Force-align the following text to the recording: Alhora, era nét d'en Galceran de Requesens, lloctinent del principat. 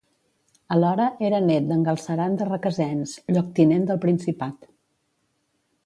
Alhora, 0.75 1.05
era 1.27 1.41
nét 1.49 1.67
d'en 1.73 1.85
Galceran 1.89 2.39
de 2.39 2.49
Requesens, 2.49 3.15
lloctinent 3.37 3.87
del 3.91 4.01
principat. 4.07 4.71